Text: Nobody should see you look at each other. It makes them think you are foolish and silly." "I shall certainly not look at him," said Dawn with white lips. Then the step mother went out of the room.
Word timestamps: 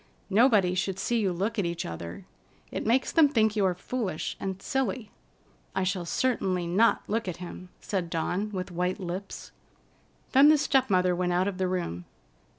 Nobody 0.31 0.73
should 0.73 0.97
see 0.97 1.19
you 1.19 1.31
look 1.31 1.59
at 1.59 1.65
each 1.67 1.85
other. 1.85 2.25
It 2.71 2.87
makes 2.87 3.11
them 3.11 3.27
think 3.29 3.55
you 3.55 3.63
are 3.65 3.75
foolish 3.75 4.35
and 4.39 4.59
silly." 4.59 5.11
"I 5.75 5.83
shall 5.83 6.05
certainly 6.05 6.65
not 6.65 7.03
look 7.07 7.27
at 7.27 7.37
him," 7.37 7.69
said 7.81 8.09
Dawn 8.09 8.49
with 8.51 8.71
white 8.71 8.99
lips. 8.99 9.51
Then 10.31 10.49
the 10.49 10.57
step 10.57 10.89
mother 10.89 11.15
went 11.15 11.33
out 11.33 11.47
of 11.47 11.59
the 11.59 11.67
room. 11.67 12.05